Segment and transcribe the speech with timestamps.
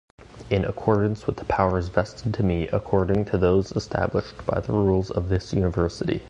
[0.49, 5.11] In accordance with the powers vested to me according to those established by the rules
[5.11, 6.19] of this university.